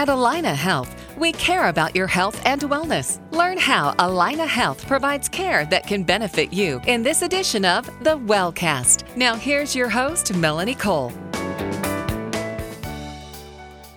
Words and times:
At 0.00 0.08
Allina 0.08 0.54
Health, 0.54 0.96
we 1.18 1.30
care 1.30 1.68
about 1.68 1.94
your 1.94 2.06
health 2.06 2.40
and 2.46 2.62
wellness. 2.62 3.20
Learn 3.32 3.58
how 3.58 3.92
Allina 3.98 4.48
Health 4.48 4.86
provides 4.86 5.28
care 5.28 5.66
that 5.66 5.86
can 5.86 6.04
benefit 6.04 6.54
you 6.54 6.80
in 6.86 7.02
this 7.02 7.20
edition 7.20 7.66
of 7.66 7.84
The 8.02 8.16
Wellcast. 8.16 9.14
Now, 9.14 9.34
here's 9.34 9.76
your 9.76 9.90
host, 9.90 10.32
Melanie 10.32 10.74
Cole. 10.74 11.12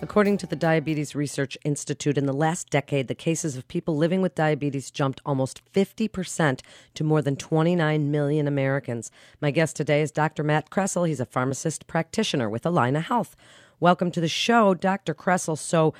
According 0.02 0.36
to 0.36 0.46
the 0.46 0.56
Diabetes 0.56 1.14
Research 1.14 1.56
Institute, 1.64 2.18
in 2.18 2.26
the 2.26 2.34
last 2.34 2.68
decade, 2.68 3.08
the 3.08 3.14
cases 3.14 3.56
of 3.56 3.66
people 3.66 3.96
living 3.96 4.20
with 4.20 4.34
diabetes 4.34 4.90
jumped 4.90 5.22
almost 5.24 5.62
50% 5.72 6.60
to 6.92 7.02
more 7.02 7.22
than 7.22 7.34
29 7.34 8.10
million 8.10 8.46
Americans. 8.46 9.10
My 9.40 9.50
guest 9.50 9.74
today 9.74 10.02
is 10.02 10.10
Dr. 10.10 10.42
Matt 10.42 10.68
Kresl. 10.68 11.08
He's 11.08 11.18
a 11.18 11.24
pharmacist 11.24 11.86
practitioner 11.86 12.50
with 12.50 12.64
Allina 12.64 13.02
Health. 13.02 13.34
Welcome 13.84 14.10
to 14.12 14.20
the 14.22 14.28
show, 14.28 14.72
Dr. 14.72 15.14
Kresl. 15.14 15.58
So, 15.58 15.92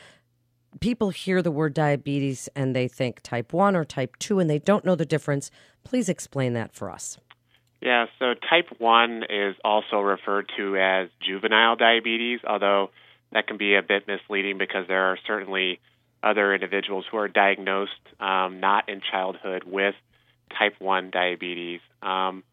people 0.80 1.11
hear 1.11 1.43
the 1.43 1.51
word 1.51 1.74
diabetes 1.74 2.48
and 2.57 2.74
they 2.74 2.88
think 2.88 3.20
type 3.20 3.52
1 3.52 3.77
or 3.77 3.84
type 3.84 4.16
2 4.20 4.38
and 4.38 4.48
they 4.48 4.59
don't 4.59 4.87
know 4.87 4.95
the 4.95 5.05
difference. 5.05 5.51
Please 5.83 6.09
explain 6.09 6.55
that 6.55 6.73
for 6.73 6.91
us. 6.91 7.19
Yeah, 7.83 8.07
so 8.19 8.33
type 8.48 8.69
1 8.79 9.24
is 9.29 9.57
also 9.62 10.01
referred 10.01 10.51
to 10.57 10.79
as 10.79 11.10
juvenile 11.20 11.77
diabetes, 11.77 12.41
although 12.48 12.88
that 13.33 13.47
can 13.47 13.59
be 13.59 13.74
a 13.74 13.83
bit 13.83 14.09
misleading 14.09 14.57
because 14.57 14.87
there 14.88 15.12
are 15.12 15.19
certainly 15.27 15.79
other 16.23 16.55
individuals 16.55 17.05
who 17.10 17.19
are 17.19 17.29
diagnosed 17.29 17.93
um, 18.19 18.60
not 18.60 18.88
in 18.88 19.02
childhood 19.12 19.65
with 19.66 19.95
type 20.59 20.77
1 20.79 21.10
diabetes. 21.10 21.80
Um, 22.01 22.45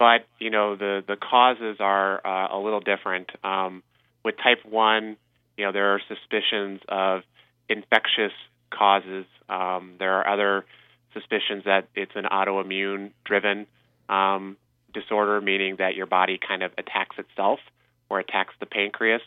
but, 0.00 0.26
you 0.40 0.50
know, 0.50 0.74
the, 0.74 1.04
the 1.06 1.14
causes 1.14 1.76
are 1.78 2.26
uh, 2.26 2.56
a 2.56 2.58
little 2.58 2.80
different. 2.80 3.30
Um, 3.44 3.84
with 4.24 4.36
type 4.36 4.64
1, 4.64 5.16
you 5.56 5.64
know, 5.64 5.72
there 5.72 5.94
are 5.94 6.00
suspicions 6.08 6.80
of 6.88 7.22
infectious 7.68 8.32
causes. 8.70 9.26
Um, 9.48 9.94
there 9.98 10.14
are 10.14 10.28
other 10.28 10.64
suspicions 11.12 11.64
that 11.64 11.88
it's 11.94 12.12
an 12.14 12.24
autoimmune 12.24 13.10
driven 13.24 13.66
um, 14.08 14.56
disorder, 14.92 15.40
meaning 15.40 15.76
that 15.78 15.94
your 15.94 16.06
body 16.06 16.38
kind 16.38 16.62
of 16.62 16.72
attacks 16.78 17.16
itself 17.18 17.60
or 18.08 18.20
attacks 18.20 18.54
the 18.60 18.66
pancreas. 18.66 19.22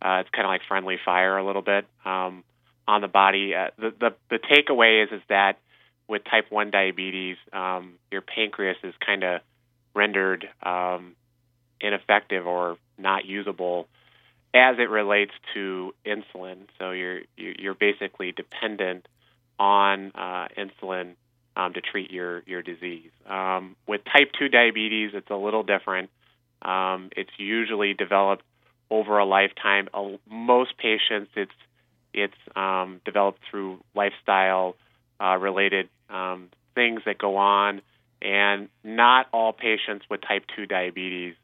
Uh, 0.00 0.20
it's 0.20 0.30
kind 0.30 0.44
of 0.44 0.50
like 0.50 0.62
friendly 0.66 0.96
fire 1.04 1.36
a 1.36 1.46
little 1.46 1.62
bit 1.62 1.86
um, 2.04 2.42
on 2.88 3.00
the 3.00 3.08
body. 3.08 3.54
Uh, 3.54 3.68
the, 3.78 3.94
the 3.98 4.14
the 4.30 4.38
takeaway 4.38 5.04
is 5.04 5.12
is 5.12 5.22
that 5.28 5.58
with 6.08 6.22
type 6.24 6.46
one 6.50 6.70
diabetes, 6.70 7.36
um, 7.52 7.94
your 8.10 8.20
pancreas 8.20 8.76
is 8.82 8.94
kind 9.04 9.22
of 9.22 9.40
rendered 9.94 10.48
um, 10.62 11.14
ineffective 11.80 12.46
or 12.46 12.76
not 12.98 13.24
usable 13.24 13.86
as 14.54 14.76
it 14.78 14.90
relates 14.90 15.32
to 15.54 15.94
insulin. 16.04 16.66
So 16.78 16.90
you're 16.90 17.20
you're 17.36 17.74
basically 17.74 18.32
dependent 18.32 19.06
on 19.58 20.12
uh, 20.14 20.48
insulin 20.56 21.14
um, 21.56 21.72
to 21.74 21.80
treat 21.80 22.10
your 22.10 22.42
your 22.46 22.62
disease. 22.62 23.10
Um, 23.26 23.76
with 23.86 24.02
type 24.04 24.32
two 24.38 24.48
diabetes, 24.48 25.12
it's 25.14 25.30
a 25.30 25.36
little 25.36 25.62
different. 25.62 26.10
Um, 26.60 27.10
it's 27.16 27.30
usually 27.38 27.94
developed 27.94 28.44
over 28.90 29.18
a 29.18 29.24
lifetime. 29.24 29.88
Uh, 29.92 30.16
most 30.28 30.76
patients, 30.76 31.30
it's 31.34 31.52
it's 32.12 32.34
um, 32.54 33.00
developed 33.04 33.40
through 33.50 33.80
lifestyle 33.94 34.76
uh, 35.20 35.36
related 35.36 35.88
um, 36.10 36.50
things 36.74 37.00
that 37.06 37.16
go 37.18 37.36
on, 37.36 37.80
and 38.20 38.68
not 38.84 39.26
all 39.32 39.52
patients 39.52 40.04
with 40.10 40.20
type 40.20 40.44
two 40.54 40.66
diabetes 40.66 41.34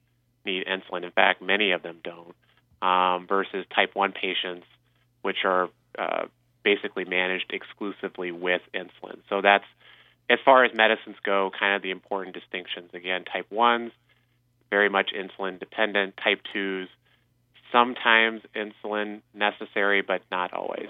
need 0.45 0.67
insulin. 0.67 1.05
In 1.05 1.11
fact, 1.11 1.41
many 1.41 1.73
of 1.73 1.83
them 1.83 2.01
don't 2.05 2.35
um, 2.83 3.27
versus 3.27 3.65
type 3.75 3.91
1 3.95 4.13
patients, 4.13 4.67
which 5.23 5.39
are 5.45 5.69
uh, 5.99 6.27
basically 6.65 7.05
managed 7.05 7.53
exclusively 7.53 8.33
with 8.33 8.63
insulin. 8.75 9.19
So 9.29 9.41
that's, 9.41 9.65
as 10.31 10.39
far 10.45 10.65
as 10.65 10.73
medicines 10.75 11.17
go, 11.25 11.51
kind 11.59 11.75
of 11.75 11.83
the 11.83 11.91
important 11.91 12.35
distinctions. 12.35 12.91
Again, 12.95 13.25
type 13.25 13.47
1s, 13.51 13.91
very 14.71 14.89
much 14.89 15.11
insulin 15.17 15.59
dependent, 15.59 16.15
type 16.23 16.41
2s, 16.55 16.89
sometimes 17.73 18.43
insulin 18.55 19.23
necessary, 19.35 20.03
but 20.03 20.23
not 20.31 20.53
always. 20.53 20.89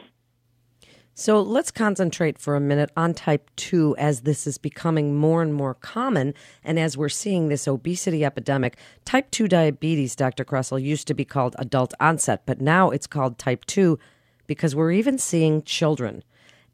So 1.21 1.43
let's 1.43 1.73
concentrate 1.73 2.39
for 2.39 2.55
a 2.55 2.61
minute 2.61 2.93
on 2.97 3.13
type 3.13 3.51
2 3.57 3.97
as 3.99 4.21
this 4.21 4.47
is 4.47 4.57
becoming 4.57 5.17
more 5.17 5.43
and 5.43 5.53
more 5.53 5.75
common. 5.75 6.33
And 6.63 6.79
as 6.79 6.97
we're 6.97 7.09
seeing 7.09 7.49
this 7.49 7.67
obesity 7.67 8.25
epidemic, 8.25 8.77
type 9.05 9.33
2 9.33 9.49
diabetes, 9.49 10.15
Dr. 10.15 10.45
Kresl, 10.45 10.81
used 10.81 11.09
to 11.09 11.15
be 11.15 11.25
called 11.25 11.57
adult 11.59 11.93
onset, 11.99 12.43
but 12.47 12.61
now 12.61 12.91
it's 12.91 13.09
called 13.09 13.37
type 13.37 13.65
2 13.65 13.99
because 14.47 14.77
we're 14.77 14.93
even 14.93 15.19
seeing 15.19 15.65
children 15.65 16.23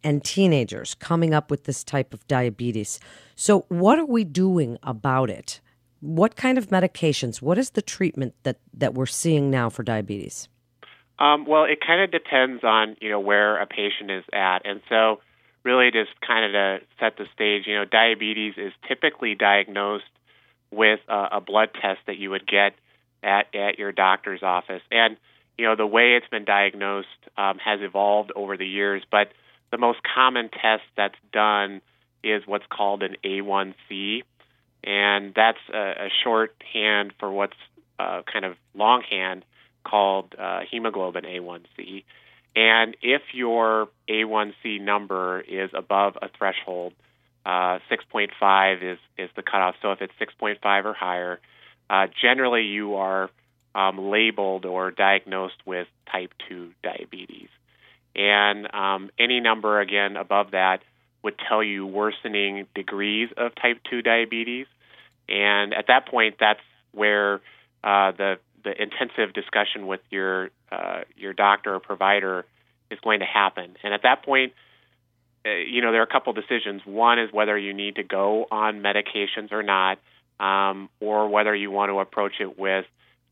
and 0.03 0.23
teenagers 0.23 0.93
coming 0.93 1.33
up 1.33 1.51
with 1.51 1.65
this 1.65 1.83
type 1.83 2.13
of 2.13 2.29
diabetes. 2.29 3.01
So, 3.37 3.65
what 3.71 3.99
are 3.99 4.05
we 4.05 4.25
doing 4.25 4.77
about 4.83 5.31
it? 5.31 5.63
What 6.01 6.37
kind 6.37 6.59
of 6.59 6.69
medications? 6.69 7.41
What 7.41 7.57
is 7.57 7.71
the 7.71 7.81
treatment 7.81 8.35
that, 8.43 8.59
that 8.75 8.93
we're 8.93 9.07
seeing 9.07 9.51
now 9.51 9.71
for 9.71 9.83
diabetes? 9.83 10.51
Um, 11.19 11.47
well, 11.47 11.65
it 11.65 11.79
kind 11.85 12.03
of 12.03 12.11
depends 12.11 12.65
on 12.65 12.97
you 13.01 13.11
know 13.11 13.21
where 13.21 13.61
a 13.61 13.67
patient 13.67 14.11
is 14.11 14.25
at, 14.33 14.61
and 14.65 14.81
so 14.89 15.21
really 15.63 15.91
just 15.91 16.11
kind 16.27 16.45
of 16.45 16.53
to 16.53 16.87
set 17.01 17.17
the 17.17 17.25
stage, 17.35 17.67
you 17.67 17.75
know, 17.75 17.85
diabetes 17.85 18.55
is 18.57 18.73
typically 18.87 19.35
diagnosed 19.35 20.05
with 20.71 21.01
a, 21.09 21.29
a 21.33 21.41
blood 21.41 21.71
test 21.81 22.01
that 22.07 22.19
you 22.19 22.31
would 22.31 22.47
get 22.47 22.75
at 23.23 23.55
at 23.55 23.79
your 23.79 23.93
doctor's 23.93 24.43
office, 24.43 24.83
and 24.91 25.17
you 25.57 25.65
know 25.65 25.77
the 25.77 25.87
way 25.87 26.17
it's 26.17 26.29
been 26.29 26.45
diagnosed 26.45 27.09
um, 27.37 27.59
has 27.59 27.81
evolved 27.81 28.33
over 28.35 28.57
the 28.57 28.67
years, 28.67 29.03
but 29.11 29.29
the 29.71 29.79
most 29.79 30.01
common 30.03 30.49
test 30.51 30.83
that's 30.97 31.19
done 31.33 31.81
is 32.23 32.43
what's 32.47 32.67
called 32.71 33.03
an 33.03 33.17
A1C, 33.25 34.23
and 34.83 35.33
that's 35.35 35.59
a, 35.73 36.07
a 36.07 36.09
shorthand 36.23 37.13
for 37.19 37.31
what's 37.31 37.57
uh, 37.99 38.23
kind 38.31 38.45
of 38.45 38.57
longhand 38.75 39.45
called 39.85 40.35
uh, 40.39 40.61
hemoglobin 40.71 41.25
A1C. 41.25 42.05
And 42.57 42.97
if 43.03 43.23
your 43.33 43.89
A1C 44.09 44.81
number 44.81 45.41
is 45.41 45.71
above 45.75 46.17
a 46.23 46.29
threshold, 46.37 46.93
uh, 47.45 47.79
6.5 47.91 48.93
is, 48.93 48.99
is 49.19 49.31
the 49.37 49.43
cutoff. 49.43 49.75
So 49.83 49.93
if 49.93 50.01
it's 50.01 50.13
6.5 50.21 50.85
or 50.85 50.95
higher, 50.95 51.41
uh, 51.91 52.07
generally 52.21 52.63
you 52.63 52.95
are 52.95 53.29
um, 53.75 54.11
labeled 54.11 54.65
or 54.65 54.91
diagnosed 54.91 55.61
with 55.67 55.89
type 56.11 56.33
2 56.49 56.71
diabetes. 56.83 57.49
And 58.15 58.73
um, 58.73 59.11
any 59.19 59.41
number, 59.41 59.81
again, 59.81 60.17
above 60.17 60.53
that 60.53 60.83
would 61.23 61.35
tell 61.49 61.63
you 61.63 61.87
worsening 61.87 62.67
degrees 62.75 63.31
of 63.37 63.55
type 63.57 63.79
2 63.91 64.03
diabetes. 64.03 64.67
And 65.29 65.75
at 65.75 65.87
that 65.89 66.07
point, 66.07 66.37
that's 66.39 66.61
where 66.93 67.37
uh, 67.83 68.13
the 68.13 68.39
the 68.65 68.71
intensive 68.71 69.33
discussion 69.35 69.87
with 69.87 70.01
your 70.11 70.51
uh, 70.73 71.03
your 71.17 71.33
doctor 71.33 71.75
or 71.75 71.81
provider 71.81 72.45
is 72.91 72.99
going 73.01 73.21
to 73.21 73.27
happen. 73.27 73.77
And 73.83 73.95
at 73.95 74.03
that 74.03 74.25
point, 74.25 74.53
uh, 75.47 75.51
you 75.51 75.83
know 75.83 75.93
there 75.93 76.01
are 76.01 76.05
a 76.05 76.13
couple 76.13 76.33
decisions. 76.33 76.83
One 76.85 77.19
is 77.19 77.33
whether 77.33 77.57
you 77.57 77.75
need 77.75 77.97
to 77.97 78.03
go 78.03 78.47
on 78.51 78.81
medications 78.81 79.53
or 79.53 79.63
not, 79.63 79.99
um, 80.41 80.89
or 81.01 81.29
whether 81.29 81.55
you 81.55 81.71
want 81.71 81.91
to 81.91 82.01
approach 82.01 82.35
it 82.41 82.59
with 82.59 82.87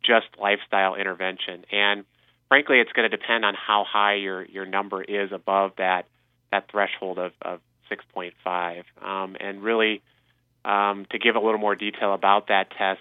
just 0.05 0.27
lifestyle 0.41 0.95
intervention. 0.95 1.65
And 1.73 2.05
frankly, 2.49 2.81
it's 2.81 2.93
going 2.93 3.11
to 3.11 3.17
depend 3.17 3.45
on 3.45 3.55
how 3.55 3.85
high 3.91 4.15
your 4.15 4.45
your 4.45 4.67
number 4.67 5.03
is 5.03 5.33
above 5.33 5.73
that 5.79 6.07
that 6.51 6.71
threshold 6.71 7.19
of, 7.19 7.33
of 7.41 7.61
6.5. 7.91 8.85
Um, 9.03 9.37
and 9.41 9.63
really, 9.63 10.03
um, 10.65 11.07
to 11.11 11.19
give 11.19 11.35
a 11.35 11.41
little 11.41 11.59
more 11.59 11.75
detail 11.75 12.15
about 12.15 12.49
that 12.49 12.71
test, 12.77 13.01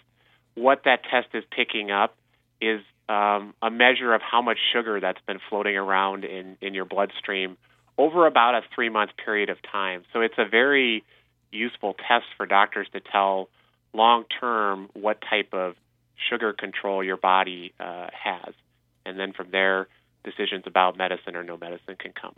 what 0.56 0.84
that 0.86 1.02
test 1.10 1.28
is 1.34 1.44
picking 1.52 1.92
up 1.92 2.16
is 2.62 2.82
um, 3.10 3.54
a 3.62 3.70
measure 3.70 4.14
of 4.14 4.22
how 4.22 4.42
much 4.42 4.58
sugar 4.74 5.00
that's 5.00 5.22
been 5.28 5.40
floating 5.50 5.76
around 5.76 6.24
in, 6.24 6.58
in 6.62 6.74
your 6.74 6.86
bloodstream 6.86 7.58
over 7.98 8.26
about 8.26 8.56
a 8.56 8.62
three 8.74 8.90
month 8.90 9.12
period 9.24 9.50
of 9.50 9.58
time. 9.72 10.04
So 10.14 10.22
it's 10.22 10.36
a 10.38 10.48
very 10.48 11.04
useful 11.52 11.96
test 12.08 12.26
for 12.38 12.46
doctors 12.46 12.88
to 12.94 13.02
tell 13.02 13.50
long 13.94 14.26
term 14.40 14.90
what 14.94 15.18
type 15.30 15.50
of 15.54 15.76
sugar 16.30 16.54
control 16.54 17.04
your 17.04 17.18
body 17.18 17.74
uh, 17.80 18.08
has. 18.14 18.54
And 19.06 19.20
then 19.20 19.34
from 19.34 19.50
there, 19.52 19.88
decisions 20.24 20.64
about 20.66 20.98
medicine 20.98 21.36
or 21.36 21.44
no 21.44 21.58
medicine 21.58 21.96
can 22.00 22.14
come. 22.14 22.36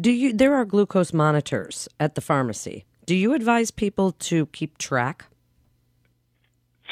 Do 0.00 0.10
you 0.10 0.32
there 0.32 0.54
are 0.54 0.64
glucose 0.64 1.12
monitors 1.12 1.88
at 1.98 2.14
the 2.14 2.20
pharmacy. 2.20 2.84
Do 3.04 3.16
you 3.16 3.34
advise 3.34 3.70
people 3.70 4.12
to 4.12 4.46
keep 4.46 4.78
track? 4.78 5.26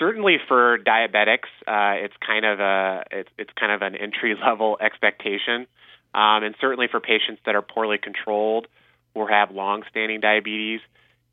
Certainly 0.00 0.38
for 0.48 0.78
diabetics, 0.78 1.50
uh, 1.68 2.02
it's 2.02 2.14
kind 2.26 2.44
of 2.44 2.58
a 2.58 3.04
it's, 3.12 3.28
it's 3.38 3.50
kind 3.54 3.70
of 3.70 3.82
an 3.82 3.94
entry 3.94 4.34
level 4.44 4.76
expectation, 4.80 5.68
um, 6.12 6.42
and 6.42 6.56
certainly 6.60 6.88
for 6.90 6.98
patients 6.98 7.40
that 7.46 7.54
are 7.54 7.62
poorly 7.62 7.98
controlled 7.98 8.66
or 9.14 9.28
have 9.28 9.52
long 9.52 9.82
standing 9.90 10.20
diabetes, 10.20 10.80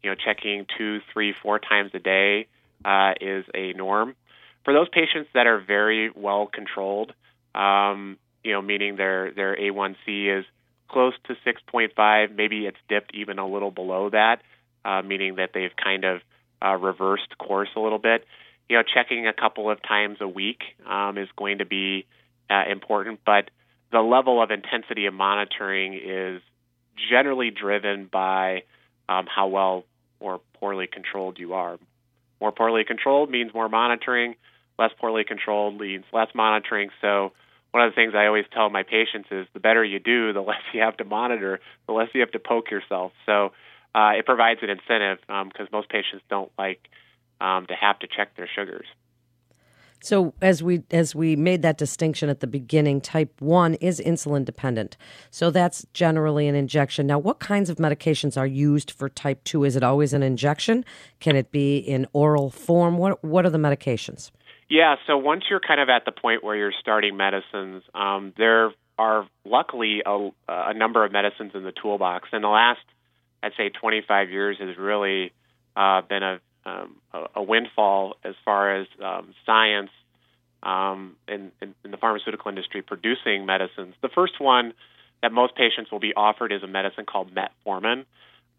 you 0.04 0.10
know, 0.12 0.16
checking 0.16 0.68
two, 0.78 1.00
three, 1.14 1.34
four 1.42 1.58
times 1.58 1.92
a 1.94 2.00
day 2.00 2.48
uh, 2.86 3.14
is 3.20 3.46
a 3.56 3.74
norm. 3.74 4.16
For 4.64 4.74
those 4.74 4.90
patients 4.90 5.30
that 5.34 5.48
are 5.48 5.60
very 5.60 6.12
well 6.12 6.46
controlled, 6.46 7.14
um, 7.56 8.18
you 8.44 8.52
know, 8.52 8.62
meaning 8.62 8.98
their 8.98 9.32
their 9.32 9.56
A1C 9.56 10.40
is 10.40 10.46
close 10.90 11.14
to 11.26 11.36
6.5. 11.46 12.36
Maybe 12.36 12.66
it's 12.66 12.78
dipped 12.88 13.14
even 13.14 13.40
a 13.40 13.48
little 13.48 13.72
below 13.72 14.10
that, 14.10 14.42
uh, 14.86 15.02
meaning 15.02 15.36
that 15.36 15.52
they've 15.54 15.76
kind 15.82 16.04
of 16.04 16.22
uh, 16.64 16.76
reversed 16.76 17.38
course 17.38 17.70
a 17.76 17.80
little 17.80 18.00
bit. 18.00 18.26
You 18.70 18.78
know, 18.78 18.84
checking 18.84 19.28
a 19.28 19.34
couple 19.34 19.70
of 19.70 19.82
times 19.82 20.18
a 20.22 20.28
week 20.28 20.62
um, 20.86 21.18
is 21.18 21.30
going 21.38 21.60
to 21.60 21.66
be 21.66 22.06
uh, 22.50 22.64
important, 22.70 23.22
but 23.26 23.50
the 23.92 24.02
level 24.02 24.42
of 24.42 24.52
intensity 24.52 25.06
of 25.06 25.14
monitoring 25.14 25.94
is 25.94 26.42
generally 27.10 27.52
driven 27.52 28.10
by 28.12 28.64
um, 29.08 29.26
how 29.34 29.48
well 29.48 29.86
or 30.20 30.42
poorly 30.60 30.88
controlled 30.88 31.40
you 31.40 31.54
are. 31.54 31.78
More 32.42 32.52
poorly 32.52 32.84
controlled 32.84 33.30
means 33.30 33.54
more 33.54 33.70
monitoring. 33.70 34.36
Less 34.78 34.92
poorly 35.00 35.24
controlled 35.24 35.80
means 35.80 36.06
less 36.12 36.28
monitoring. 36.36 36.90
So 37.02 37.32
one 37.72 37.84
of 37.84 37.92
the 37.92 37.96
things 37.96 38.14
I 38.16 38.26
always 38.28 38.46
tell 38.54 38.70
my 38.70 38.84
patients 38.84 39.30
is 39.32 39.48
the 39.54 39.60
better 39.60 39.84
you 39.84 40.00
do, 40.00 40.34
the 40.34 40.42
less 40.48 40.62
you 40.74 40.82
have 40.82 40.98
to 40.98 41.06
monitor, 41.06 41.60
the 41.88 41.94
less 41.94 42.10
you 42.14 42.22
have 42.22 42.32
to 42.32 42.40
poke 42.40 42.70
yourself. 42.70 43.12
So 43.26 43.52
uh, 43.96 44.12
it 44.18 44.26
provides 44.26 44.60
an 44.64 44.70
incentive 44.70 45.20
because 45.22 45.68
um, 45.68 45.70
most 45.72 45.90
patients 45.90 46.24
don't 46.30 46.52
like 46.58 46.80
um, 47.42 47.66
to 47.68 47.74
have 47.74 48.00
to 48.00 48.08
check 48.08 48.36
their 48.36 48.50
sugars. 48.54 48.86
So 50.00 50.34
as 50.42 50.62
we 50.62 50.84
as 50.92 51.16
we 51.16 51.36
made 51.36 51.64
that 51.64 51.78
distinction 51.78 52.30
at 52.30 52.40
the 52.40 52.48
beginning, 52.48 53.02
type 53.02 53.42
1 53.42 53.76
is 53.76 54.00
insulin 54.00 54.46
dependent. 54.46 54.96
So 55.32 55.50
that's 55.50 55.86
generally 55.94 56.48
an 56.48 56.56
injection. 56.56 57.08
Now, 57.08 57.18
what 57.18 57.40
kinds 57.40 57.70
of 57.70 57.78
medications 57.78 58.38
are 58.38 58.46
used 58.46 58.92
for 58.92 59.10
type 59.10 59.44
2? 59.44 59.64
Is 59.64 59.76
it 59.76 59.84
always 59.84 60.14
an 60.14 60.22
injection? 60.22 60.86
Can 61.20 61.36
it 61.36 61.52
be 61.52 61.78
in 61.78 62.06
oral 62.14 62.52
form? 62.52 62.98
What 62.98 63.24
what 63.24 63.46
are 63.46 63.50
the 63.50 63.58
medications? 63.58 64.32
Yeah, 64.70 64.98
so 65.08 65.18
once 65.18 65.46
you're 65.50 65.62
kind 65.62 65.80
of 65.80 65.90
at 65.90 66.04
the 66.06 66.12
point 66.12 66.44
where 66.44 66.56
you're 66.56 66.74
starting 66.80 67.16
medicines, 67.16 67.84
um, 67.96 68.34
there 68.38 68.72
are 68.98 69.28
luckily 69.46 70.02
a, 70.06 70.30
a, 70.50 70.74
number 70.74 71.06
of 71.06 71.12
medicines 71.12 71.52
in 71.54 71.64
the 71.64 71.72
toolbox. 71.72 72.30
And 72.34 72.44
the 72.44 72.50
last, 72.50 72.82
I'd 73.42 73.54
say, 73.56 73.70
25 73.70 74.30
years 74.30 74.58
has 74.60 74.78
really 74.78 75.32
uh, 75.76 76.02
been 76.02 76.24
a, 76.24 76.40
um, 76.68 76.96
a, 77.36 77.44
windfall 77.44 78.16
as 78.24 78.36
far 78.44 78.76
as 78.76 78.88
um, 79.04 79.34
science 79.46 79.92
um, 80.64 81.16
in, 81.28 81.52
in, 81.62 81.74
in 81.86 81.92
the 81.92 81.98
pharmaceutical 81.98 82.50
industry 82.50 82.82
producing 82.82 83.46
medicines. 83.46 83.94
The 84.02 84.10
first 84.10 84.40
one 84.40 84.74
that 85.22 85.32
most 85.32 85.56
patients 85.56 85.92
will 85.92 86.00
be 86.00 86.14
offered 86.16 86.52
is 86.52 86.64
a 86.64 86.68
medicine 86.68 87.06
called 87.06 87.32
metformin. 87.34 88.06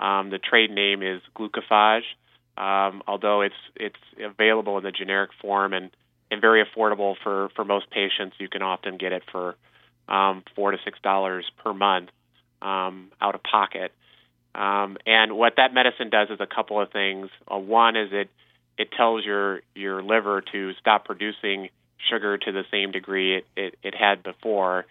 Um, 0.01 0.31
the 0.31 0.39
trade 0.39 0.71
name 0.71 1.03
is 1.03 1.21
glucophage 1.37 2.05
um, 2.59 3.03
although 3.07 3.43
it's 3.43 3.55
it's 3.77 3.97
available 4.21 4.77
in 4.79 4.85
the 4.85 4.91
generic 4.91 5.31
form 5.41 5.73
and, 5.73 5.91
and 6.31 6.41
very 6.41 6.65
affordable 6.65 7.15
for, 7.23 7.51
for 7.55 7.65
most 7.65 7.89
patients. 7.91 8.37
You 8.39 8.49
can 8.49 8.63
often 8.63 8.97
get 8.99 9.13
it 9.13 9.23
for 9.31 9.55
um, 10.09 10.43
four 10.57 10.73
to 10.73 10.79
six 10.85 10.99
dollars 11.01 11.49
per 11.63 11.73
month 11.73 12.11
out 12.61 13.35
of 13.35 13.43
pocket. 13.45 13.93
Um, 14.59 14.97
and 15.07 15.37
what 15.37 15.55
that 15.57 15.73
medicine 15.73 16.11
does 16.11 16.31
is 16.31 16.41
a 16.41 16.47
couple 16.47 16.81
of 16.83 16.91
things. 16.91 17.31
Uh, 17.47 17.59
one 17.59 17.95
is 17.97 18.09
it 18.13 18.29
it 18.77 18.89
tells 18.91 19.25
your 19.25 19.61
your 19.75 20.03
liver 20.03 20.43
to 20.53 20.73
stop 20.81 21.05
producing 21.05 21.69
sugar 22.11 22.39
to 22.39 22.53
the 22.53 22.65
same 22.71 22.91
degree 22.91 23.39
it, 23.39 23.47
it, 23.57 23.79
it 23.83 23.95
had 23.95 24.23
before. 24.23 24.85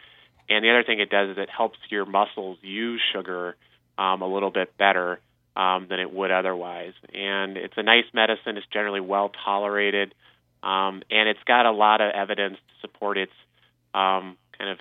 And 0.49 0.63
the 0.63 0.69
other 0.69 0.83
thing 0.83 1.01
it 1.01 1.09
does 1.09 1.31
is 1.31 1.37
it 1.37 1.49
helps 1.49 1.77
your 1.89 2.05
muscles 2.05 2.57
use 2.61 3.01
sugar 3.13 3.57
um, 3.97 4.21
a 4.21 4.27
little 4.27 4.51
bit 4.51 4.77
better 4.77 5.19
um, 5.57 5.87
than 5.89 5.99
it 5.99 6.13
would 6.13 6.31
otherwise. 6.31 6.93
And 7.13 7.57
it's 7.57 7.73
a 7.75 7.83
nice 7.83 8.05
medicine. 8.13 8.55
It's 8.55 8.67
generally 8.71 9.01
well 9.01 9.31
tolerated, 9.43 10.13
um, 10.63 11.03
and 11.11 11.27
it's 11.27 11.43
got 11.45 11.65
a 11.65 11.71
lot 11.71 11.99
of 11.99 12.11
evidence 12.13 12.55
to 12.55 12.87
support 12.87 13.17
its 13.17 13.33
um, 13.93 14.37
kind 14.57 14.69
of 14.71 14.77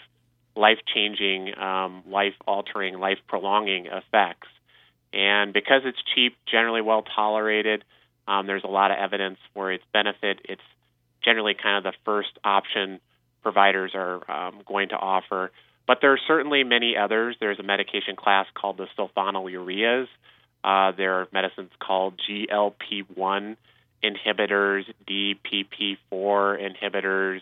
life-changing, 0.55 1.59
um, 1.59 2.03
life-altering, 2.09 2.99
life-prolonging 2.99 3.87
effects. 3.87 4.49
And 5.17 5.53
because 5.53 5.83
it's 5.85 5.99
cheap, 6.15 6.37
generally 6.51 6.83
well 6.83 7.03
tolerated, 7.03 7.85
um, 8.29 8.47
there's 8.47 8.65
a 8.65 8.69
lot 8.69 8.91
of 8.91 8.99
evidence 8.99 9.39
for 9.55 9.73
its 9.73 9.85
benefit. 9.93 10.41
It's 10.45 10.63
generally 11.25 11.55
kind 11.55 11.79
of 11.79 11.93
the 11.93 11.97
first 12.05 12.39
option 12.45 13.01
providers 13.43 13.93
are 13.95 14.31
um, 14.31 14.61
going 14.67 14.91
to 14.91 14.97
offer. 14.97 15.51
But 15.87 15.99
there 16.03 16.13
are 16.13 16.21
certainly 16.27 16.65
many 16.65 16.97
others. 16.97 17.37
There's 17.41 17.59
a 17.59 17.63
medication 17.63 18.17
class 18.17 18.47
called 18.55 18.77
the 18.77 18.89
sulfonylureas, 18.99 20.09
uh, 20.67 20.91
there 20.97 21.15
are 21.15 21.29
medicines 21.33 21.71
called 21.79 22.21
GLP-1 22.29 23.57
inhibitors, 24.03 24.83
DPP-4 25.09 25.97
inhibitors, 26.13 27.41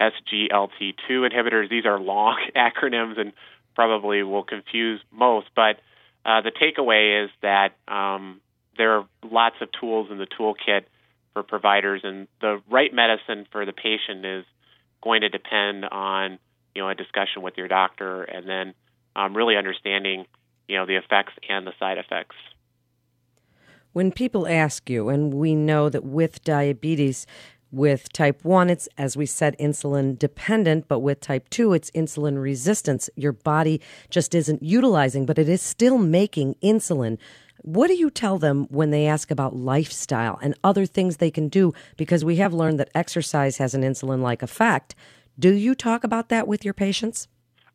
SGLT2 0.00 1.10
inhibitors. 1.10 1.68
These 1.68 1.86
are 1.86 1.98
long 1.98 2.38
acronyms 2.56 3.18
and 3.18 3.32
probably 3.74 4.22
will 4.22 4.44
confuse 4.44 5.00
most, 5.12 5.48
but 5.56 5.80
uh, 6.26 6.40
the 6.40 6.50
takeaway 6.50 7.24
is 7.24 7.30
that 7.40 7.76
um, 7.86 8.40
there 8.76 8.98
are 8.98 9.06
lots 9.22 9.54
of 9.60 9.68
tools 9.80 10.08
in 10.10 10.18
the 10.18 10.26
toolkit 10.26 10.82
for 11.32 11.44
providers, 11.44 12.00
and 12.02 12.26
the 12.40 12.60
right 12.68 12.92
medicine 12.92 13.46
for 13.52 13.64
the 13.64 13.72
patient 13.72 14.26
is 14.26 14.44
going 15.02 15.20
to 15.20 15.28
depend 15.28 15.84
on 15.84 16.38
you 16.74 16.82
know 16.82 16.88
a 16.88 16.96
discussion 16.96 17.42
with 17.42 17.54
your 17.56 17.68
doctor, 17.68 18.24
and 18.24 18.48
then 18.48 18.74
um, 19.14 19.36
really 19.36 19.56
understanding 19.56 20.26
you 20.68 20.76
know 20.76 20.84
the 20.84 20.96
effects 20.96 21.32
and 21.48 21.64
the 21.64 21.72
side 21.78 21.96
effects. 21.96 22.34
When 23.92 24.10
people 24.10 24.48
ask 24.48 24.90
you, 24.90 25.08
and 25.08 25.32
we 25.32 25.54
know 25.54 25.88
that 25.88 26.04
with 26.04 26.42
diabetes, 26.42 27.24
with 27.70 28.12
type 28.12 28.44
1, 28.44 28.70
it's, 28.70 28.88
as 28.96 29.16
we 29.16 29.26
said, 29.26 29.56
insulin 29.58 30.18
dependent, 30.18 30.88
but 30.88 31.00
with 31.00 31.20
type 31.20 31.48
2, 31.50 31.72
it's 31.72 31.90
insulin 31.90 32.40
resistance. 32.40 33.10
Your 33.16 33.32
body 33.32 33.80
just 34.08 34.34
isn't 34.34 34.62
utilizing, 34.62 35.26
but 35.26 35.38
it 35.38 35.48
is 35.48 35.62
still 35.62 35.98
making 35.98 36.54
insulin. 36.62 37.18
What 37.62 37.88
do 37.88 37.94
you 37.94 38.10
tell 38.10 38.38
them 38.38 38.66
when 38.70 38.90
they 38.90 39.06
ask 39.06 39.30
about 39.30 39.56
lifestyle 39.56 40.38
and 40.40 40.54
other 40.62 40.86
things 40.86 41.16
they 41.16 41.30
can 41.30 41.48
do? 41.48 41.72
Because 41.96 42.24
we 42.24 42.36
have 42.36 42.54
learned 42.54 42.78
that 42.78 42.90
exercise 42.94 43.58
has 43.58 43.74
an 43.74 43.82
insulin 43.82 44.20
like 44.20 44.42
effect. 44.42 44.94
Do 45.38 45.52
you 45.52 45.74
talk 45.74 46.04
about 46.04 46.28
that 46.28 46.46
with 46.46 46.64
your 46.64 46.74
patients? 46.74 47.28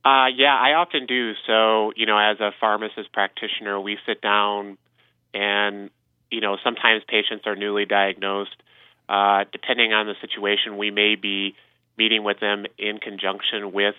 Uh, 0.03 0.27
yeah, 0.35 0.55
I 0.55 0.73
often 0.73 1.05
do. 1.05 1.33
So, 1.45 1.91
you 1.95 2.05
know, 2.05 2.17
as 2.17 2.39
a 2.39 2.51
pharmacist 2.59 3.11
practitioner, 3.11 3.79
we 3.79 3.97
sit 4.07 4.21
down 4.21 4.77
and, 5.33 5.91
you 6.31 6.41
know, 6.41 6.57
sometimes 6.63 7.03
patients 7.07 7.45
are 7.45 7.55
newly 7.55 7.85
diagnosed. 7.85 8.55
Uh, 9.11 9.43
depending 9.51 9.91
on 9.91 10.07
the 10.07 10.15
situation, 10.21 10.77
we 10.77 10.89
may 10.89 11.15
be 11.15 11.53
meeting 11.97 12.23
with 12.23 12.39
them 12.39 12.65
in 12.77 12.97
conjunction 12.97 13.73
with 13.73 13.95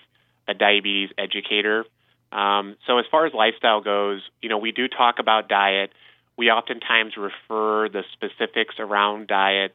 a 0.49 0.55
diabetes 0.55 1.11
educator. 1.19 1.85
Um, 2.33 2.77
so, 2.87 2.97
as 2.97 3.05
far 3.11 3.27
as 3.27 3.35
lifestyle 3.35 3.83
goes, 3.83 4.23
you 4.41 4.49
know, 4.49 4.57
we 4.57 4.73
do 4.73 4.89
talk 4.89 5.17
about 5.19 5.51
diet. 5.51 5.93
We 6.39 6.51
oftentimes 6.51 7.13
refer 7.19 7.91
the 7.91 8.05
specifics 8.15 8.77
around 8.79 9.27
diet 9.27 9.75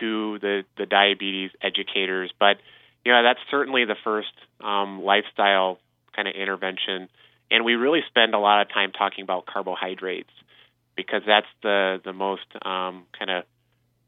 to 0.00 0.40
the, 0.40 0.64
the 0.76 0.86
diabetes 0.86 1.52
educators, 1.62 2.32
but 2.40 2.56
you 3.04 3.12
know 3.12 3.22
that's 3.22 3.38
certainly 3.52 3.84
the 3.84 3.94
first 4.02 4.32
um, 4.60 5.04
lifestyle 5.04 5.78
kind 6.16 6.26
of 6.26 6.34
intervention, 6.34 7.08
and 7.48 7.64
we 7.64 7.74
really 7.74 8.00
spend 8.08 8.34
a 8.34 8.40
lot 8.40 8.60
of 8.60 8.70
time 8.70 8.90
talking 8.90 9.22
about 9.22 9.46
carbohydrates 9.46 10.32
because 10.96 11.22
that's 11.24 11.46
the 11.62 12.00
the 12.04 12.12
most 12.12 12.46
um, 12.66 13.04
kind 13.16 13.30
of 13.30 13.44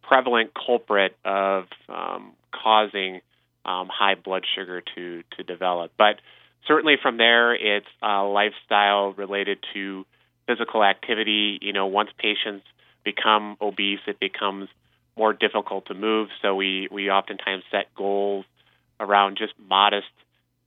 prevalent 0.09 0.53
culprit 0.55 1.17
of 1.25 1.65
um, 1.89 2.33
causing 2.53 3.21
um, 3.65 3.89
high 3.89 4.15
blood 4.15 4.45
sugar 4.55 4.83
to 4.95 5.23
to 5.37 5.43
develop. 5.43 5.93
But 5.99 6.21
certainly 6.67 6.97
from 7.01 7.17
there, 7.17 7.55
it's 7.55 7.87
uh, 8.03 8.27
lifestyle 8.27 9.13
related 9.13 9.59
to 9.75 10.07
physical 10.47 10.85
activity. 10.85 11.59
You 11.61 11.73
know, 11.73 11.87
once 11.87 12.11
patients 12.19 12.65
become 13.05 13.57
obese, 13.61 14.01
it 14.07 14.21
becomes 14.21 14.69
more 15.17 15.33
difficult 15.33 15.87
to 15.87 15.95
move. 15.95 16.29
So 16.43 16.55
we 16.55 16.89
we 16.91 17.11
oftentimes 17.11 17.65
set 17.71 17.95
goals 17.95 18.45
around 19.01 19.39
just 19.39 19.53
modest 19.69 20.07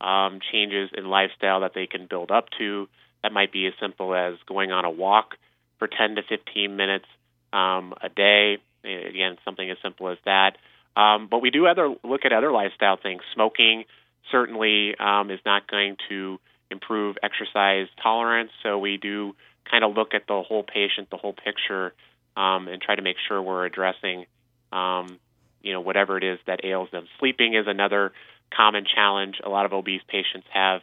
um, 0.00 0.40
changes 0.52 0.90
in 0.96 1.08
lifestyle 1.08 1.60
that 1.60 1.72
they 1.74 1.86
can 1.86 2.06
build 2.06 2.30
up 2.30 2.48
to. 2.58 2.88
That 3.22 3.32
might 3.32 3.52
be 3.52 3.66
as 3.66 3.74
simple 3.80 4.14
as 4.14 4.34
going 4.46 4.72
on 4.72 4.84
a 4.84 4.90
walk 4.90 5.36
for 5.78 5.88
10 5.88 6.16
to 6.16 6.22
15 6.22 6.76
minutes 6.76 7.06
um, 7.52 7.94
a 8.02 8.08
day. 8.08 8.58
Again, 8.84 9.36
something 9.44 9.70
as 9.70 9.76
simple 9.82 10.08
as 10.08 10.18
that. 10.24 10.56
Um, 10.96 11.28
but 11.30 11.40
we 11.40 11.50
do 11.50 11.66
other 11.66 11.94
look 12.02 12.24
at 12.24 12.32
other 12.32 12.50
lifestyle 12.50 12.98
things. 13.00 13.22
Smoking 13.34 13.84
certainly 14.30 14.94
um, 14.98 15.30
is 15.30 15.40
not 15.44 15.70
going 15.70 15.96
to 16.08 16.38
improve 16.70 17.16
exercise 17.22 17.86
tolerance, 18.02 18.50
so 18.62 18.78
we 18.78 18.96
do 18.96 19.34
kind 19.70 19.84
of 19.84 19.96
look 19.96 20.14
at 20.14 20.26
the 20.26 20.42
whole 20.42 20.62
patient, 20.62 21.10
the 21.10 21.16
whole 21.16 21.32
picture, 21.32 21.94
um, 22.36 22.68
and 22.68 22.80
try 22.80 22.94
to 22.94 23.02
make 23.02 23.16
sure 23.28 23.40
we're 23.40 23.66
addressing 23.66 24.26
um, 24.72 25.18
you 25.62 25.72
know 25.72 25.80
whatever 25.80 26.16
it 26.16 26.24
is 26.24 26.38
that 26.46 26.64
ails 26.64 26.88
them. 26.90 27.06
Sleeping 27.18 27.54
is 27.54 27.66
another 27.66 28.12
common 28.54 28.84
challenge. 28.84 29.36
A 29.44 29.48
lot 29.48 29.66
of 29.66 29.72
obese 29.72 30.02
patients 30.08 30.46
have 30.52 30.80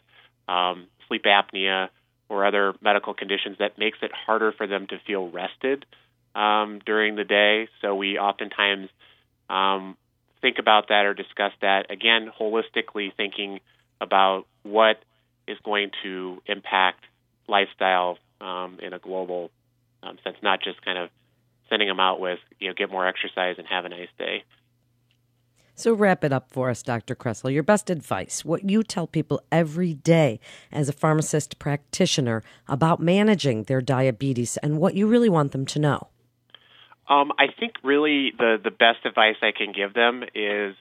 um, 0.48 0.88
sleep 1.08 1.24
apnea 1.26 1.90
or 2.30 2.46
other 2.46 2.74
medical 2.82 3.14
conditions 3.14 3.58
that 3.60 3.78
makes 3.78 3.98
it 4.02 4.12
harder 4.14 4.52
for 4.52 4.68
them 4.68 4.88
to 4.88 5.00
feel 5.06 5.30
rested 5.30 5.86
um, 6.38 6.80
during 6.86 7.16
the 7.16 7.24
day. 7.24 7.68
So 7.82 7.96
we 7.96 8.18
oftentimes 8.20 8.90
um, 9.50 9.98
think 10.40 10.58
about 10.60 10.90
that 10.90 11.06
or 11.06 11.14
discuss 11.14 11.52
that 11.62 11.92
again 11.92 12.32
holistically, 12.40 13.14
thinking 13.18 13.60
about 14.00 14.46
what 14.64 14.98
is 15.48 15.58
going 15.66 15.90
to 16.04 16.42
impact 16.46 17.04
lifestyle 17.48 18.20
um, 18.40 18.78
in 18.82 18.94
a 18.94 19.00
global 19.00 19.50
um, 20.04 20.18
sense, 20.24 20.38
not 20.44 20.62
just 20.62 20.84
kind 20.86 21.00
of 21.00 21.10
sending 21.70 21.88
them 21.88 22.00
out 22.00 22.20
with, 22.20 22.40
you 22.60 22.68
know, 22.68 22.74
get 22.78 22.92
more 22.92 23.08
exercise 23.08 23.56
and 23.58 23.66
have 23.68 23.86
a 23.86 23.90
nice 23.90 24.10
day. 24.20 24.44
So, 25.74 25.94
wrap 25.94 26.24
it 26.24 26.34
up 26.34 26.52
for 26.52 26.70
us, 26.70 26.82
Dr. 26.82 27.16
Kresl. 27.16 27.54
Your 27.54 27.64
best 27.64 27.90
advice, 27.90 28.44
what 28.44 28.68
you 28.68 28.84
tell 28.84 29.06
people 29.06 29.42
every 29.52 29.94
day 29.94 30.40
as 30.72 30.90
a 30.90 30.94
pharmacist 30.94 31.60
practitioner 31.60 32.44
about 32.68 33.00
managing 33.00 33.64
their 33.64 33.82
diabetes 33.82 34.58
and 34.58 34.80
what 34.80 34.96
you 34.96 35.08
really 35.08 35.30
want 35.30 35.52
them 35.52 35.66
to 35.68 35.80
know. 35.80 36.08
Um, 37.10 37.32
I 37.40 37.48
think 37.58 37.74
really 37.84 38.34
the, 38.38 38.58
the 38.62 38.72
best 38.72 39.06
advice 39.06 39.38
I 39.42 39.52
can 39.52 39.72
give 39.72 39.94
them 39.94 40.24
is 40.36 40.76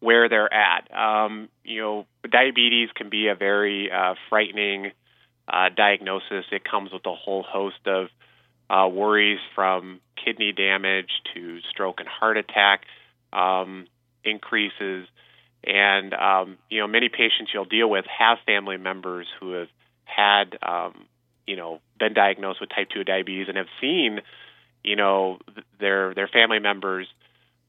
where 0.00 0.28
they're 0.28 0.52
at. 0.52 0.90
Um, 0.94 1.48
you 1.64 1.80
know, 1.80 2.06
diabetes 2.28 2.90
can 2.94 3.08
be 3.10 3.28
a 3.28 3.34
very 3.34 3.90
uh, 3.90 4.14
frightening 4.28 4.92
uh, 5.48 5.68
diagnosis. 5.74 6.44
It 6.52 6.64
comes 6.64 6.92
with 6.92 7.04
a 7.06 7.14
whole 7.14 7.42
host 7.42 7.86
of 7.86 8.08
uh, 8.68 8.88
worries 8.88 9.40
from 9.54 10.00
kidney 10.22 10.52
damage 10.52 11.10
to 11.34 11.58
stroke 11.70 12.00
and 12.00 12.08
heart 12.08 12.36
attack 12.36 12.82
um, 13.32 13.86
increases. 14.24 15.06
And, 15.64 16.14
um, 16.14 16.58
you 16.70 16.80
know, 16.80 16.86
many 16.86 17.08
patients 17.08 17.50
you'll 17.52 17.64
deal 17.64 17.90
with 17.90 18.04
have 18.18 18.38
family 18.46 18.76
members 18.76 19.26
who 19.38 19.52
have 19.52 19.68
had, 20.04 20.56
um, 20.62 21.06
you 21.46 21.56
know, 21.56 21.80
been 21.98 22.14
diagnosed 22.14 22.60
with 22.60 22.70
type 22.70 22.88
2 22.94 23.04
diabetes 23.04 23.48
and 23.48 23.56
have 23.56 23.66
seen, 23.80 24.20
you 24.84 24.96
know, 24.96 25.38
their, 25.78 26.14
their 26.14 26.28
family 26.28 26.58
members, 26.58 27.06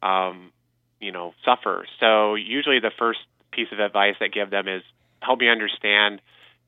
um, 0.02 0.52
you 1.00 1.12
know, 1.12 1.34
suffer. 1.46 1.86
So 2.00 2.36
usually 2.36 2.80
the 2.80 2.92
first 2.98 3.20
piece 3.52 3.68
of 3.72 3.80
advice 3.80 4.16
I 4.22 4.28
give 4.28 4.50
them 4.50 4.68
is 4.68 4.84
help 5.22 5.40
me 5.40 5.50
understand, 5.50 6.22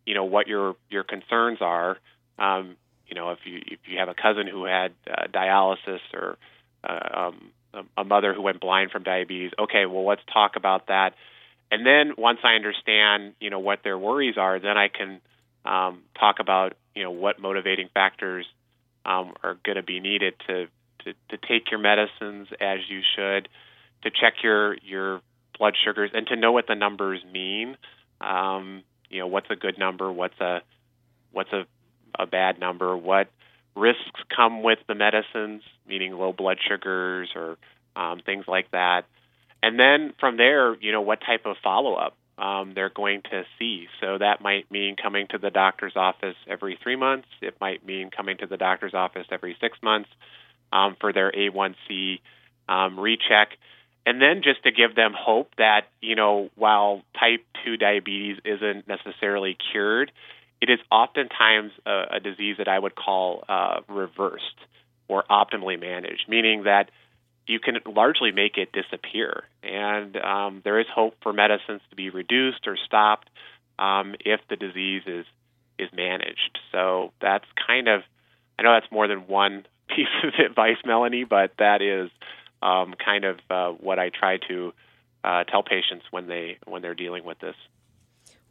you 0.05 0.15
know, 0.15 0.25
what 0.25 0.47
your, 0.47 0.75
your 0.89 1.03
concerns 1.03 1.59
are. 1.61 1.97
Um, 2.37 2.75
you 3.07 3.15
know, 3.15 3.31
if 3.31 3.39
you 3.45 3.61
if 3.65 3.79
you 3.85 3.99
have 3.99 4.09
a 4.09 4.15
cousin 4.15 4.47
who 4.47 4.65
had 4.65 4.91
uh, 5.07 5.27
dialysis 5.31 5.99
or 6.13 6.37
uh, 6.83 7.29
um, 7.29 7.51
a 7.95 8.03
mother 8.03 8.33
who 8.33 8.41
went 8.41 8.59
blind 8.59 8.91
from 8.91 9.03
diabetes, 9.03 9.51
okay, 9.59 9.85
well, 9.85 10.05
let's 10.05 10.21
talk 10.31 10.55
about 10.55 10.87
that. 10.87 11.13
And 11.71 11.85
then 11.85 12.13
once 12.17 12.39
I 12.43 12.55
understand, 12.55 13.33
you 13.39 13.49
know, 13.49 13.59
what 13.59 13.79
their 13.83 13.97
worries 13.97 14.37
are, 14.37 14.59
then 14.59 14.77
I 14.77 14.87
can 14.87 15.21
um, 15.65 16.01
talk 16.19 16.37
about, 16.39 16.73
you 16.95 17.03
know, 17.03 17.11
what 17.11 17.39
motivating 17.39 17.89
factors 17.93 18.45
um, 19.05 19.33
are 19.43 19.57
going 19.63 19.75
to 19.75 19.83
be 19.83 19.99
needed 19.99 20.33
to, 20.47 20.67
to 21.03 21.13
to 21.29 21.37
take 21.37 21.71
your 21.71 21.79
medicines 21.79 22.47
as 22.59 22.79
you 22.89 23.01
should, 23.15 23.49
to 24.03 24.09
check 24.09 24.35
your 24.43 24.75
your 24.77 25.21
blood 25.57 25.75
sugars, 25.83 26.11
and 26.13 26.27
to 26.27 26.35
know 26.35 26.51
what 26.51 26.67
the 26.67 26.75
numbers 26.75 27.23
mean. 27.31 27.77
Um, 28.21 28.83
you 29.09 29.19
know, 29.19 29.27
what's 29.27 29.49
a 29.49 29.55
good 29.55 29.77
number? 29.77 30.11
What's 30.11 30.39
a 30.39 30.61
what's 31.31 31.51
a 31.51 31.65
a 32.17 32.25
bad 32.25 32.59
number, 32.59 32.95
what 32.95 33.29
risks 33.75 34.21
come 34.35 34.63
with 34.63 34.79
the 34.87 34.95
medicines, 34.95 35.63
meaning 35.87 36.13
low 36.13 36.31
blood 36.31 36.57
sugars 36.67 37.29
or 37.35 37.57
um, 37.95 38.21
things 38.25 38.45
like 38.47 38.69
that. 38.71 39.05
And 39.61 39.79
then 39.79 40.13
from 40.19 40.37
there, 40.37 40.75
you 40.75 40.91
know, 40.91 41.01
what 41.01 41.19
type 41.21 41.45
of 41.45 41.55
follow 41.63 41.95
up 41.95 42.15
um, 42.37 42.73
they're 42.73 42.89
going 42.89 43.21
to 43.23 43.43
see. 43.59 43.87
So 44.01 44.17
that 44.17 44.41
might 44.41 44.71
mean 44.71 44.95
coming 44.95 45.27
to 45.31 45.37
the 45.37 45.49
doctor's 45.49 45.93
office 45.95 46.35
every 46.47 46.77
three 46.81 46.95
months. 46.95 47.27
It 47.41 47.55
might 47.61 47.85
mean 47.85 48.09
coming 48.09 48.37
to 48.37 48.47
the 48.47 48.57
doctor's 48.57 48.93
office 48.93 49.27
every 49.31 49.55
six 49.61 49.77
months 49.83 50.09
um, 50.71 50.95
for 50.99 51.13
their 51.13 51.31
A1C 51.31 52.19
um, 52.67 52.99
recheck. 52.99 53.49
And 54.05 54.21
then 54.21 54.41
just 54.43 54.63
to 54.63 54.71
give 54.71 54.95
them 54.95 55.13
hope 55.17 55.51
that, 55.57 55.83
you 56.01 56.15
know, 56.15 56.49
while 56.55 57.03
type 57.17 57.45
2 57.65 57.77
diabetes 57.77 58.37
isn't 58.43 58.87
necessarily 58.87 59.55
cured, 59.71 60.11
it 60.61 60.69
is 60.69 60.79
oftentimes 60.91 61.71
a, 61.85 62.15
a 62.15 62.19
disease 62.19 62.55
that 62.57 62.67
I 62.67 62.79
would 62.79 62.95
call 62.95 63.43
uh, 63.47 63.81
reversed 63.87 64.43
or 65.07 65.23
optimally 65.29 65.79
managed, 65.79 66.25
meaning 66.27 66.63
that 66.63 66.89
you 67.47 67.59
can 67.59 67.75
largely 67.85 68.31
make 68.31 68.57
it 68.57 68.71
disappear. 68.71 69.43
And 69.61 70.15
um, 70.17 70.61
there 70.63 70.79
is 70.79 70.85
hope 70.93 71.15
for 71.21 71.33
medicines 71.33 71.81
to 71.89 71.95
be 71.95 72.09
reduced 72.09 72.67
or 72.67 72.77
stopped 72.77 73.29
um, 73.79 74.15
if 74.19 74.39
the 74.49 74.55
disease 74.55 75.03
is 75.05 75.25
is 75.79 75.89
managed. 75.91 76.59
So 76.71 77.11
that's 77.21 77.45
kind 77.67 77.87
of 77.87 78.01
I 78.57 78.63
know 78.63 78.73
that's 78.73 78.91
more 78.91 79.07
than 79.07 79.27
one 79.27 79.65
piece 79.89 80.07
of 80.23 80.33
advice, 80.45 80.77
Melanie, 80.85 81.23
but 81.23 81.51
that 81.59 81.81
is 81.81 82.09
um, 82.61 82.93
kind 83.03 83.25
of 83.25 83.39
uh, 83.49 83.71
what 83.71 83.99
I 83.99 84.09
try 84.09 84.37
to 84.47 84.73
uh, 85.23 85.43
tell 85.45 85.63
patients 85.63 86.05
when 86.11 86.27
they 86.27 86.57
when 86.65 86.81
they're 86.81 86.95
dealing 86.95 87.23
with 87.23 87.39
this. 87.39 87.55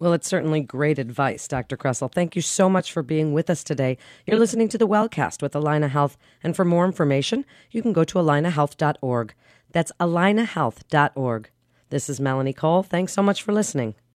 Well, 0.02 0.14
it's 0.14 0.26
certainly 0.26 0.60
great 0.62 0.98
advice, 0.98 1.46
Dr. 1.46 1.76
Kresl. 1.76 2.10
Thank 2.10 2.34
you 2.34 2.42
so 2.42 2.68
much 2.68 2.90
for 2.90 3.04
being 3.04 3.32
with 3.32 3.48
us 3.48 3.62
today. 3.62 3.98
You're 4.26 4.36
listening 4.36 4.68
to 4.70 4.76
the 4.76 4.88
Wellcast 4.88 5.40
with 5.40 5.52
Allina 5.52 5.88
Health, 5.88 6.18
and 6.42 6.56
for 6.56 6.64
more 6.64 6.84
information, 6.84 7.44
you 7.70 7.82
can 7.82 7.92
go 7.92 8.02
to 8.02 8.18
allinahealth.org. 8.18 9.32
That's 9.70 9.92
allinahealth.org. 10.00 11.50
This 11.90 12.10
is 12.10 12.18
Melanie 12.18 12.52
Cole. 12.52 12.82
Thanks 12.82 13.12
so 13.12 13.22
much 13.22 13.44
for 13.44 13.52
listening. 13.52 13.94